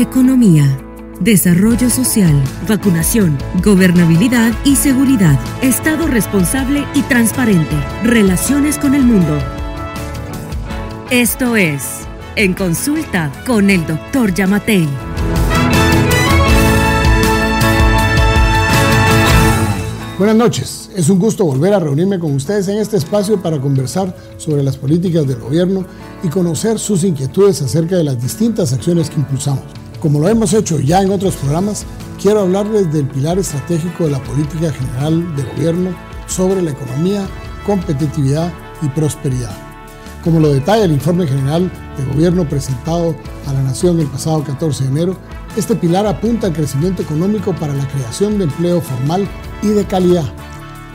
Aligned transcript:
economía, 0.00 0.78
desarrollo 1.20 1.90
social, 1.90 2.32
vacunación, 2.66 3.36
gobernabilidad 3.62 4.52
y 4.64 4.76
seguridad, 4.76 5.38
Estado 5.60 6.06
responsable 6.06 6.86
y 6.94 7.02
transparente, 7.02 7.76
relaciones 8.02 8.78
con 8.78 8.94
el 8.94 9.02
mundo. 9.02 9.38
Esto 11.10 11.56
es 11.56 12.00
En 12.36 12.54
Consulta 12.54 13.30
con 13.46 13.68
el 13.68 13.86
Dr. 13.86 14.32
Yamatei. 14.32 14.88
Buenas 20.16 20.36
noches, 20.36 20.90
es 20.94 21.08
un 21.08 21.18
gusto 21.18 21.44
volver 21.44 21.72
a 21.74 21.80
reunirme 21.80 22.18
con 22.18 22.34
ustedes 22.34 22.68
en 22.68 22.78
este 22.78 22.96
espacio 22.96 23.42
para 23.42 23.60
conversar 23.60 24.14
sobre 24.36 24.62
las 24.62 24.76
políticas 24.76 25.26
del 25.26 25.40
gobierno 25.40 25.84
y 26.22 26.28
conocer 26.28 26.78
sus 26.78 27.04
inquietudes 27.04 27.60
acerca 27.62 27.96
de 27.96 28.04
las 28.04 28.20
distintas 28.20 28.72
acciones 28.72 29.08
que 29.08 29.16
impulsamos. 29.16 29.79
Como 30.00 30.18
lo 30.18 30.28
hemos 30.28 30.54
hecho 30.54 30.80
ya 30.80 31.02
en 31.02 31.10
otros 31.10 31.36
programas, 31.36 31.84
quiero 32.20 32.40
hablarles 32.40 32.90
del 32.90 33.06
pilar 33.06 33.38
estratégico 33.38 34.04
de 34.04 34.12
la 34.12 34.22
política 34.22 34.72
general 34.72 35.36
del 35.36 35.46
gobierno 35.54 35.90
sobre 36.26 36.62
la 36.62 36.70
economía, 36.70 37.28
competitividad 37.66 38.50
y 38.80 38.88
prosperidad. 38.88 39.54
Como 40.24 40.40
lo 40.40 40.54
detalla 40.54 40.84
el 40.84 40.92
informe 40.92 41.26
general 41.26 41.70
de 41.98 42.14
gobierno 42.14 42.48
presentado 42.48 43.14
a 43.46 43.52
la 43.52 43.62
Nación 43.62 44.00
el 44.00 44.06
pasado 44.06 44.42
14 44.42 44.84
de 44.84 44.90
enero, 44.90 45.16
este 45.54 45.76
pilar 45.76 46.06
apunta 46.06 46.46
al 46.46 46.54
crecimiento 46.54 47.02
económico 47.02 47.54
para 47.54 47.74
la 47.74 47.86
creación 47.88 48.38
de 48.38 48.44
empleo 48.44 48.80
formal 48.80 49.28
y 49.62 49.68
de 49.68 49.84
calidad. 49.84 50.32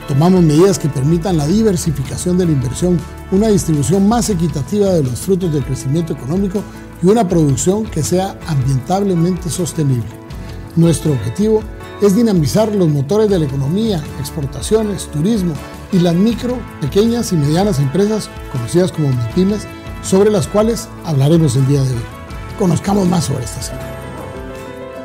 Tomamos 0.07 0.41
medidas 0.41 0.79
que 0.79 0.89
permitan 0.89 1.37
la 1.37 1.45
diversificación 1.45 2.39
de 2.39 2.45
la 2.45 2.53
inversión, 2.53 2.99
una 3.31 3.47
distribución 3.47 4.07
más 4.07 4.29
equitativa 4.29 4.87
de 4.91 5.03
los 5.03 5.19
frutos 5.19 5.51
del 5.53 5.63
crecimiento 5.63 6.13
económico 6.13 6.61
y 7.01 7.07
una 7.07 7.27
producción 7.27 7.83
que 7.85 8.03
sea 8.03 8.37
ambientablemente 8.47 9.49
sostenible. 9.49 10.09
Nuestro 10.75 11.13
objetivo 11.13 11.61
es 12.01 12.15
dinamizar 12.15 12.73
los 12.73 12.89
motores 12.89 13.29
de 13.29 13.39
la 13.39 13.45
economía, 13.45 14.03
exportaciones, 14.19 15.07
turismo 15.07 15.53
y 15.91 15.99
las 15.99 16.13
micro, 16.13 16.57
pequeñas 16.81 17.31
y 17.31 17.37
medianas 17.37 17.79
empresas 17.79 18.29
conocidas 18.51 18.91
como 18.91 19.09
MIPIMES, 19.09 19.65
sobre 20.03 20.29
las 20.29 20.47
cuales 20.47 20.87
hablaremos 21.05 21.55
el 21.55 21.67
día 21.67 21.81
de 21.81 21.91
hoy. 21.91 22.03
Conozcamos 22.59 23.07
más 23.07 23.25
sobre 23.25 23.45
esta 23.45 23.61
sector. 23.61 23.94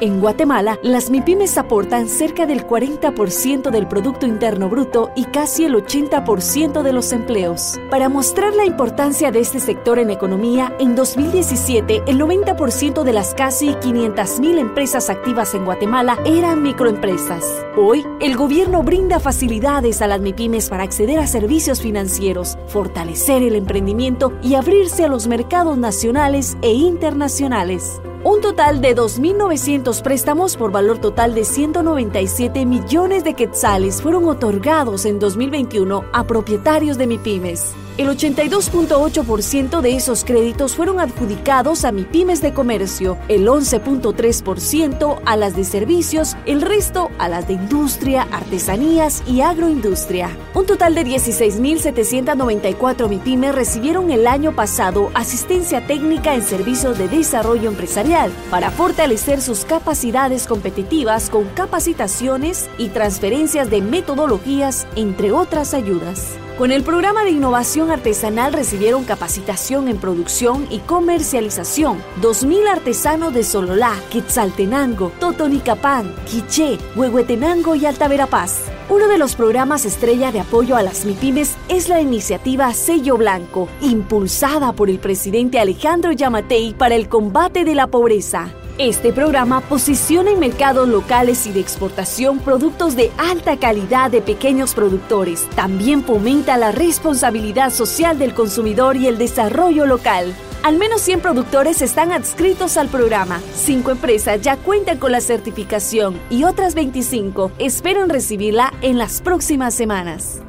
En 0.03 0.19
Guatemala, 0.19 0.79
las 0.83 1.11
MIPIMES 1.11 1.59
aportan 1.59 2.09
cerca 2.09 2.47
del 2.47 2.67
40% 2.67 3.71
del 3.71 3.87
Producto 3.87 4.25
Interno 4.25 4.71
Bruto 4.71 5.11
y 5.15 5.25
casi 5.25 5.67
el 5.67 5.75
80% 5.75 6.83
de 6.83 6.93
los 6.95 7.13
empleos. 7.13 7.79
Para 7.91 8.09
mostrar 8.09 8.55
la 8.55 8.65
importancia 8.65 9.31
de 9.31 9.41
este 9.41 9.61
sector 9.61 9.99
en 9.99 10.09
economía, 10.09 10.75
en 10.79 10.95
2017 10.97 12.05
el 12.07 12.19
90% 12.19 13.03
de 13.03 13.13
las 13.13 13.35
casi 13.35 13.73
500.000 13.75 14.59
empresas 14.59 15.11
activas 15.11 15.55
en 15.55 15.67
Guatemala 15.67 16.19
eran 16.25 16.63
microempresas. 16.63 17.45
Hoy, 17.77 18.07
el 18.21 18.39
gobierno 18.39 18.83
brinda 18.83 19.21
facilidades 19.21 20.01
a 20.01 20.07
las 20.07 20.23
MIPIMES 20.23 20.71
para 20.71 20.85
acceder 20.85 21.19
a 21.19 21.27
servicios 21.27 21.83
financieros, 21.83 22.57
fortalecer 22.69 23.43
el 23.43 23.55
emprendimiento 23.55 24.33
y 24.43 24.55
abrirse 24.55 25.05
a 25.05 25.09
los 25.09 25.27
mercados 25.27 25.77
nacionales 25.77 26.57
e 26.63 26.73
internacionales. 26.73 28.01
Un 28.23 28.43
total 28.43 28.83
de 28.83 28.95
2.900 28.95 30.03
préstamos 30.03 30.55
por 30.55 30.71
valor 30.71 30.99
total 30.99 31.35
de 31.35 31.43
197 31.43 32.67
millones 32.67 33.25
de 33.25 33.33
quetzales 33.33 34.03
fueron 34.03 34.27
otorgados 34.27 35.07
en 35.07 35.19
2021 35.19 36.05
a 36.13 36.27
propietarios 36.27 36.99
de 36.99 37.07
MIPIMES. 37.07 37.75
El 38.01 38.09
82.8% 38.09 39.81
de 39.83 39.95
esos 39.95 40.25
créditos 40.25 40.75
fueron 40.75 40.99
adjudicados 41.01 41.85
a 41.85 41.93
MIPIMES 41.93 42.41
de 42.41 42.55
comercio, 42.55 43.19
el 43.29 43.47
11.3% 43.47 45.21
a 45.27 45.37
las 45.37 45.55
de 45.55 45.65
servicios, 45.65 46.35
el 46.47 46.63
resto 46.63 47.11
a 47.19 47.29
las 47.29 47.47
de 47.47 47.53
industria, 47.53 48.27
artesanías 48.33 49.23
y 49.27 49.43
agroindustria. 49.43 50.35
Un 50.55 50.65
total 50.65 50.95
de 50.95 51.05
16.794 51.05 53.07
MIPIMES 53.07 53.55
recibieron 53.55 54.11
el 54.11 54.27
año 54.27 54.57
pasado 54.57 55.11
asistencia 55.13 55.87
técnica 55.87 56.35
en 56.35 56.41
servicios 56.41 56.97
de 56.97 57.07
desarrollo 57.07 57.69
empresarial 57.69 58.33
para 58.51 58.71
fortalecer 58.71 59.43
sus 59.43 59.67
capacidades 59.67 60.47
competitivas 60.47 61.29
con 61.29 61.45
capacitaciones 61.51 62.71
y 62.79 62.89
transferencias 62.89 63.69
de 63.69 63.83
metodologías, 63.83 64.87
entre 64.97 65.33
otras 65.33 65.75
ayudas. 65.75 66.40
Con 66.61 66.73
el 66.73 66.83
programa 66.83 67.25
de 67.25 67.31
innovación 67.31 67.91
artesanal 67.91 68.53
recibieron 68.53 69.05
capacitación 69.05 69.89
en 69.89 69.97
producción 69.97 70.67
y 70.69 70.81
comercialización. 70.81 72.03
2.000 72.21 72.69
artesanos 72.69 73.33
de 73.33 73.45
Sololá, 73.45 73.95
Quetzaltenango, 74.13 75.11
Totonicapán, 75.19 76.15
Quiché, 76.27 76.77
Huehuetenango 76.97 77.77
y 77.77 77.87
Alta 77.87 78.09
Verapaz. 78.09 78.65
Uno 78.91 79.09
de 79.09 79.17
los 79.17 79.37
programas 79.37 79.87
estrella 79.87 80.33
de 80.33 80.41
apoyo 80.41 80.77
a 80.77 80.83
las 80.83 81.07
MIPIMES 81.07 81.57
es 81.71 81.89
la 81.89 82.03
iniciativa 82.03 82.75
Sello 82.75 83.17
Blanco, 83.17 83.67
impulsada 83.81 84.75
por 84.75 84.91
el 84.91 84.99
presidente 84.99 85.61
Alejandro 85.61 86.13
Yamatei 86.13 86.75
para 86.75 86.95
el 86.95 87.09
combate 87.09 87.65
de 87.65 87.75
la 87.75 87.87
pobreza. 87.87 88.53
Este 88.81 89.13
programa 89.13 89.61
posiciona 89.61 90.31
en 90.31 90.39
mercados 90.39 90.89
locales 90.89 91.47
y 91.47 91.53
de 91.53 91.61
exportación 91.61 92.39
productos 92.39 92.97
de 92.97 93.11
alta 93.19 93.59
calidad 93.59 94.11
de 94.11 94.23
pequeños 94.23 94.73
productores. 94.73 95.47
También 95.55 96.03
fomenta 96.03 96.57
la 96.57 96.73
responsabilidad 96.73 97.75
social 97.75 98.19
del 98.19 98.33
consumidor 98.33 98.97
y 98.97 99.07
el 99.07 99.19
desarrollo 99.19 99.85
local. 99.85 100.35
Al 100.63 100.79
menos 100.79 101.03
100 101.03 101.21
productores 101.21 101.83
están 101.83 102.11
adscritos 102.11 102.79
al 102.79 102.89
programa. 102.89 103.43
Cinco 103.55 103.91
empresas 103.91 104.41
ya 104.41 104.57
cuentan 104.57 104.97
con 104.97 105.13
la 105.13 105.21
certificación 105.21 106.19
y 106.31 106.45
otras 106.45 106.75
25 106.75 107.53
esperan 107.59 108.09
recibirla 108.09 108.73
en 108.81 108.97
las 108.97 109.21
próximas 109.21 109.75
semanas. 109.75 110.41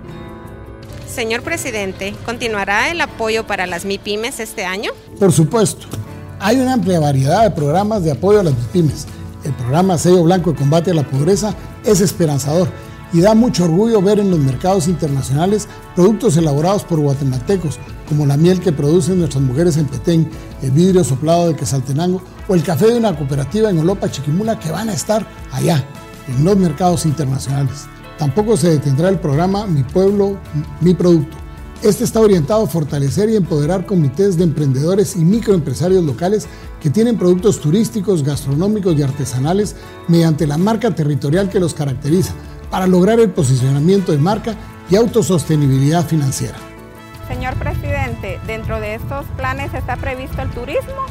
Señor 1.06 1.42
presidente, 1.42 2.14
¿continuará 2.26 2.92
el 2.92 3.02
apoyo 3.02 3.46
para 3.46 3.68
las 3.68 3.84
MIPIMES 3.84 4.40
este 4.40 4.64
año? 4.64 4.92
Por 5.20 5.34
supuesto. 5.34 5.90
Hay 6.44 6.60
una 6.60 6.74
amplia 6.74 7.00
variedad 7.00 7.44
de 7.44 7.52
programas 7.52 8.04
de 8.04 8.14
apoyo 8.14 8.40
a 8.40 8.44
las 8.44 8.56
pymes. 8.74 9.06
El 9.44 9.54
programa 9.54 10.00
Sello 10.00 10.24
Blanco 10.24 10.52
de 10.52 10.58
Combate 10.58 10.90
a 10.90 10.96
la 10.96 11.04
Pobreza 11.04 11.54
es 11.86 12.02
esperanzador 12.02 12.68
y 13.14 13.22
da 13.22 13.36
mucho 13.36 13.66
orgullo 13.66 14.02
ver 14.02 14.18
en 14.20 14.32
los 14.32 14.40
mercados 14.40 14.88
internacionales 14.88 15.68
productos 15.96 16.38
elaborados 16.38 16.84
por 16.84 17.00
guatemaltecos, 17.00 17.78
como 18.10 18.26
la 18.26 18.38
miel 18.38 18.60
que 18.60 18.72
producen 18.72 19.20
nuestras 19.20 19.44
mujeres 19.44 19.78
en 19.78 19.86
Petén, 19.86 20.32
el 20.64 20.72
vidrio 20.72 21.04
soplado 21.04 21.48
de 21.48 21.56
Quesaltenango 21.56 22.24
o 22.48 22.56
el 22.56 22.64
café 22.64 22.88
de 22.88 22.98
una 22.98 23.16
cooperativa 23.16 23.70
en 23.70 23.78
Olopa 23.78 24.10
Chiquimula 24.10 24.58
que 24.58 24.72
van 24.72 24.90
a 24.90 24.94
estar 24.94 25.24
allá, 25.52 25.86
en 26.28 26.44
los 26.44 26.58
mercados 26.58 27.06
internacionales. 27.06 27.86
Tampoco 28.18 28.58
se 28.58 28.72
detendrá 28.72 29.10
el 29.10 29.20
programa 29.20 29.68
Mi 29.68 29.84
Pueblo, 29.84 30.38
Mi 30.80 30.96
Producto 30.96 31.41
este 31.84 32.04
está 32.04 32.20
orientado 32.20 32.64
a 32.64 32.68
fortalecer 32.68 33.30
y 33.30 33.36
empoderar 33.36 33.88
comités 33.88 34.38
de 34.38 34.44
emprendedores 34.44 35.16
y 35.16 35.20
microempresarios 35.20 36.04
locales 36.04 36.48
que 36.80 36.92
tienen 36.92 37.18
productos 37.18 37.60
turísticos, 37.60 38.24
gastronómicos 38.24 38.96
y 38.96 39.02
artesanales 39.02 39.76
mediante 40.08 40.46
la 40.46 40.58
marca 40.58 40.94
territorial 40.94 41.50
que 41.50 41.60
los 41.60 41.74
caracteriza, 41.74 42.34
para 42.70 42.86
lograr 42.86 43.20
el 43.20 43.32
posicionamiento 43.32 44.12
de 44.12 44.20
marca 44.20 44.56
y 44.92 44.96
autosostenibilidad 44.96 46.06
financiera. 46.06 46.58
Señor 47.28 47.56
presidente, 47.56 48.40
dentro 48.46 48.80
de 48.80 48.96
estos 48.96 49.26
planes 49.36 49.74
está 49.74 49.98
previsto 49.98 50.42
el 50.42 50.52
turismo 50.52 51.06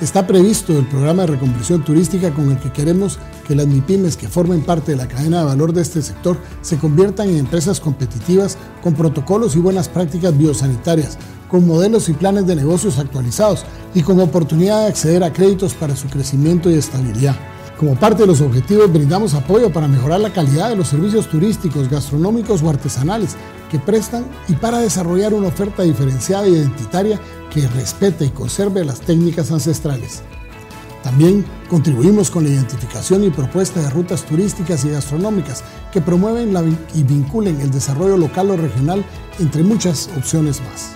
Está 0.00 0.26
previsto 0.26 0.76
el 0.76 0.86
programa 0.88 1.22
de 1.22 1.28
reconversión 1.28 1.84
turística 1.84 2.32
con 2.32 2.50
el 2.50 2.58
que 2.58 2.72
queremos 2.72 3.18
que 3.46 3.54
las 3.54 3.68
MIPIMES 3.68 4.16
que 4.16 4.28
formen 4.28 4.62
parte 4.62 4.92
de 4.92 4.98
la 4.98 5.06
cadena 5.06 5.38
de 5.38 5.44
valor 5.44 5.72
de 5.72 5.82
este 5.82 6.02
sector 6.02 6.36
se 6.62 6.78
conviertan 6.78 7.28
en 7.28 7.38
empresas 7.38 7.78
competitivas 7.78 8.58
con 8.82 8.94
protocolos 8.94 9.54
y 9.54 9.60
buenas 9.60 9.88
prácticas 9.88 10.36
biosanitarias, 10.36 11.16
con 11.48 11.66
modelos 11.66 12.08
y 12.08 12.12
planes 12.12 12.46
de 12.46 12.56
negocios 12.56 12.98
actualizados 12.98 13.64
y 13.94 14.02
con 14.02 14.18
oportunidad 14.18 14.80
de 14.80 14.86
acceder 14.88 15.22
a 15.22 15.32
créditos 15.32 15.74
para 15.74 15.94
su 15.94 16.08
crecimiento 16.08 16.70
y 16.70 16.74
estabilidad. 16.74 17.53
Como 17.78 17.96
parte 17.96 18.22
de 18.22 18.28
los 18.28 18.40
objetivos, 18.40 18.92
brindamos 18.92 19.34
apoyo 19.34 19.72
para 19.72 19.88
mejorar 19.88 20.20
la 20.20 20.32
calidad 20.32 20.68
de 20.68 20.76
los 20.76 20.88
servicios 20.88 21.28
turísticos, 21.28 21.90
gastronómicos 21.90 22.62
o 22.62 22.70
artesanales 22.70 23.36
que 23.70 23.80
prestan 23.80 24.24
y 24.48 24.52
para 24.52 24.78
desarrollar 24.78 25.34
una 25.34 25.48
oferta 25.48 25.82
diferenciada 25.82 26.46
e 26.46 26.50
identitaria 26.50 27.20
que 27.50 27.66
respete 27.66 28.26
y 28.26 28.30
conserve 28.30 28.84
las 28.84 29.00
técnicas 29.00 29.50
ancestrales. 29.50 30.22
También 31.02 31.44
contribuimos 31.68 32.30
con 32.30 32.44
la 32.44 32.50
identificación 32.50 33.24
y 33.24 33.30
propuesta 33.30 33.80
de 33.80 33.90
rutas 33.90 34.22
turísticas 34.22 34.84
y 34.84 34.90
gastronómicas 34.90 35.64
que 35.92 36.00
promueven 36.00 36.78
y 36.94 37.02
vinculen 37.02 37.60
el 37.60 37.72
desarrollo 37.72 38.16
local 38.16 38.50
o 38.50 38.56
regional 38.56 39.04
entre 39.40 39.64
muchas 39.64 40.08
opciones 40.16 40.60
más. 40.62 40.92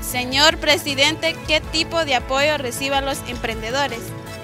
Señor 0.00 0.56
presidente, 0.56 1.36
¿qué 1.46 1.60
tipo 1.60 2.04
de 2.04 2.14
apoyo 2.14 2.58
reciban 2.58 3.04
los 3.04 3.18
emprendedores? 3.28 4.00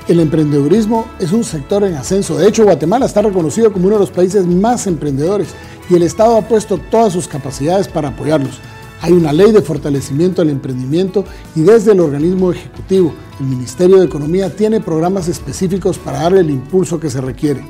El 0.09 0.21
emprendedurismo 0.21 1.05
es 1.19 1.33
un 1.33 1.45
sector 1.45 1.85
en 1.85 1.95
ascenso. 1.95 2.39
De 2.39 2.49
hecho, 2.49 2.65
Guatemala 2.65 3.05
está 3.05 3.21
reconocido 3.21 3.71
como 3.71 3.89
uno 3.89 3.97
de 3.97 4.01
los 4.01 4.11
países 4.11 4.47
más 4.47 4.87
emprendedores 4.87 5.49
y 5.91 5.97
el 5.97 6.03
Estado 6.03 6.39
ha 6.39 6.49
puesto 6.49 6.79
todas 6.91 7.13
sus 7.13 7.29
capacidades 7.29 7.89
para 7.89 8.09
apoyarlos. 8.09 8.59
Hay 9.03 9.13
una 9.13 9.35
ley 9.35 9.53
de 9.53 9.61
fortalecimiento 9.61 10.41
al 10.41 10.49
emprendimiento 10.49 11.27
y 11.55 11.61
desde 11.61 11.93
el 11.93 12.01
organismo 12.01 12.51
ejecutivo, 12.51 13.13
el 13.39 13.47
Ministerio 13.49 13.99
de 13.99 14.07
Economía 14.07 14.49
tiene 14.49 14.81
programas 14.81 15.29
específicos 15.29 15.99
para 15.99 16.23
darle 16.23 16.41
el 16.41 16.49
impulso 16.49 16.99
que 16.99 17.11
se 17.11 17.21
requiere. 17.21 17.63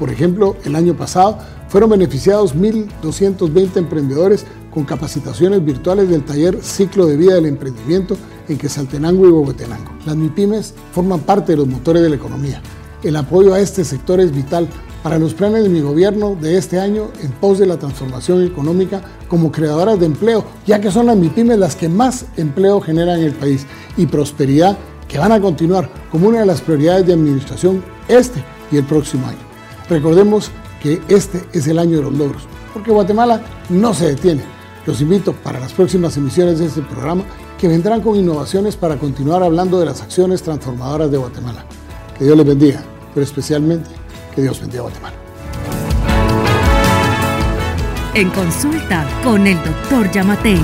Por 0.00 0.10
ejemplo, 0.10 0.56
el 0.64 0.74
año 0.74 0.96
pasado 0.96 1.38
fueron 1.68 1.90
beneficiados 1.90 2.56
1.220 2.56 3.76
emprendedores 3.76 4.44
con 4.74 4.84
capacitaciones 4.84 5.64
virtuales 5.64 6.08
del 6.08 6.24
taller 6.24 6.58
Ciclo 6.60 7.06
de 7.06 7.16
Vida 7.16 7.36
del 7.36 7.46
Emprendimiento 7.46 8.16
en 8.48 8.58
Quesaltenango 8.58 9.26
y 9.26 9.30
Bogotenango. 9.30 9.92
Las 10.06 10.16
MIPIMES 10.16 10.74
forman 10.92 11.20
parte 11.20 11.52
de 11.52 11.58
los 11.58 11.68
motores 11.68 12.02
de 12.02 12.10
la 12.10 12.16
economía. 12.16 12.60
El 13.02 13.16
apoyo 13.16 13.54
a 13.54 13.60
este 13.60 13.84
sector 13.84 14.20
es 14.20 14.32
vital 14.32 14.68
para 15.02 15.18
los 15.18 15.34
planes 15.34 15.62
de 15.62 15.68
mi 15.68 15.80
gobierno 15.80 16.36
de 16.40 16.58
este 16.58 16.80
año 16.80 17.10
en 17.22 17.30
pos 17.32 17.58
de 17.58 17.66
la 17.66 17.78
transformación 17.78 18.44
económica 18.44 19.00
como 19.28 19.52
creadoras 19.52 20.00
de 20.00 20.06
empleo, 20.06 20.44
ya 20.66 20.80
que 20.80 20.90
son 20.90 21.06
las 21.06 21.16
MIPIMES 21.16 21.58
las 21.58 21.76
que 21.76 21.88
más 21.88 22.26
empleo 22.36 22.80
generan 22.80 23.20
en 23.20 23.26
el 23.26 23.34
país 23.34 23.66
y 23.96 24.06
prosperidad 24.06 24.76
que 25.06 25.18
van 25.18 25.32
a 25.32 25.40
continuar 25.40 25.90
como 26.10 26.28
una 26.28 26.40
de 26.40 26.46
las 26.46 26.60
prioridades 26.60 27.06
de 27.06 27.14
administración 27.14 27.82
este 28.08 28.42
y 28.70 28.76
el 28.76 28.84
próximo 28.84 29.26
año. 29.26 29.38
Recordemos 29.88 30.50
que 30.82 31.00
este 31.08 31.42
es 31.52 31.66
el 31.66 31.78
año 31.78 31.98
de 31.98 32.02
los 32.02 32.14
logros, 32.14 32.42
porque 32.74 32.90
Guatemala 32.90 33.40
no 33.70 33.94
se 33.94 34.08
detiene. 34.08 34.42
Los 34.86 35.00
invito 35.00 35.32
para 35.32 35.60
las 35.60 35.72
próximas 35.72 36.16
emisiones 36.16 36.58
de 36.58 36.66
este 36.66 36.82
programa 36.82 37.24
que 37.58 37.66
vendrán 37.68 38.00
con 38.00 38.16
innovaciones 38.16 38.76
para 38.76 38.96
continuar 38.96 39.42
hablando 39.42 39.80
de 39.80 39.86
las 39.86 40.00
acciones 40.00 40.42
transformadoras 40.42 41.10
de 41.10 41.18
Guatemala. 41.18 41.64
Que 42.16 42.24
Dios 42.24 42.36
les 42.36 42.46
bendiga, 42.46 42.82
pero 43.12 43.24
especialmente 43.24 43.90
que 44.34 44.42
Dios 44.42 44.60
bendiga 44.60 44.80
a 44.80 44.82
Guatemala. 44.84 45.16
En 48.14 48.30
consulta 48.30 49.06
con 49.22 49.46
el 49.46 49.56
doctor 49.62 50.10
Yamatei. 50.10 50.60